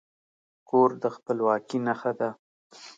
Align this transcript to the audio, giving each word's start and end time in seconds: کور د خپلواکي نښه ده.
کور 0.69 0.89
د 1.03 1.03
خپلواکي 1.15 1.77
نښه 1.85 2.11
ده. 2.19 2.29